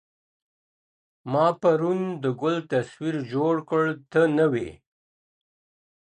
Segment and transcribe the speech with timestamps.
[1.31, 4.69] ما پرون د ګل تصویر جوړ کړ ته نه وې.